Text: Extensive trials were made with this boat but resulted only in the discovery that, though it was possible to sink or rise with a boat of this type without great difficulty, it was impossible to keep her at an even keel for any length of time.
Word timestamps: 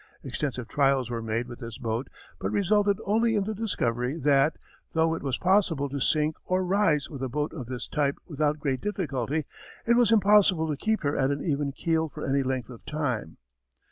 Extensive 0.23 0.67
trials 0.67 1.11
were 1.11 1.21
made 1.21 1.47
with 1.47 1.59
this 1.59 1.77
boat 1.77 2.07
but 2.39 2.51
resulted 2.51 2.97
only 3.05 3.35
in 3.35 3.43
the 3.43 3.53
discovery 3.53 4.17
that, 4.17 4.57
though 4.93 5.13
it 5.13 5.21
was 5.21 5.37
possible 5.37 5.89
to 5.89 5.99
sink 5.99 6.37
or 6.45 6.65
rise 6.65 7.07
with 7.07 7.21
a 7.21 7.29
boat 7.29 7.53
of 7.53 7.67
this 7.67 7.87
type 7.87 8.17
without 8.25 8.57
great 8.59 8.81
difficulty, 8.81 9.45
it 9.85 9.95
was 9.95 10.11
impossible 10.11 10.67
to 10.67 10.75
keep 10.75 11.03
her 11.03 11.15
at 11.15 11.29
an 11.29 11.45
even 11.45 11.71
keel 11.71 12.09
for 12.09 12.25
any 12.25 12.41
length 12.41 12.71
of 12.71 12.83
time. 12.83 13.37